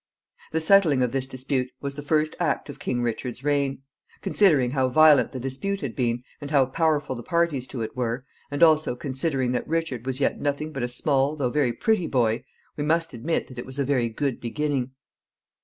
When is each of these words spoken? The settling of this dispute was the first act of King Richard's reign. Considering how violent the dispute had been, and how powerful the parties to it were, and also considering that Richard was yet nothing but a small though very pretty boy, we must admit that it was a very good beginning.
The 0.51 0.59
settling 0.61 1.03
of 1.03 1.11
this 1.11 1.27
dispute 1.27 1.69
was 1.79 1.93
the 1.93 2.01
first 2.01 2.35
act 2.39 2.69
of 2.71 2.79
King 2.79 3.03
Richard's 3.03 3.43
reign. 3.43 3.83
Considering 4.21 4.71
how 4.71 4.87
violent 4.89 5.31
the 5.31 5.39
dispute 5.39 5.81
had 5.81 5.95
been, 5.95 6.23
and 6.41 6.49
how 6.49 6.65
powerful 6.65 7.15
the 7.15 7.21
parties 7.21 7.67
to 7.67 7.83
it 7.83 7.95
were, 7.95 8.25
and 8.49 8.63
also 8.63 8.95
considering 8.95 9.51
that 9.51 9.67
Richard 9.67 10.07
was 10.07 10.19
yet 10.19 10.41
nothing 10.41 10.71
but 10.73 10.81
a 10.81 10.87
small 10.87 11.35
though 11.35 11.51
very 11.51 11.71
pretty 11.71 12.07
boy, 12.07 12.43
we 12.75 12.83
must 12.83 13.13
admit 13.13 13.45
that 13.45 13.59
it 13.59 13.65
was 13.67 13.77
a 13.77 13.85
very 13.85 14.09
good 14.09 14.41
beginning. 14.41 14.89